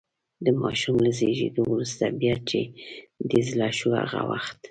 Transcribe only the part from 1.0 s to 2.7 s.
له زېږېدو وروسته، بیا چې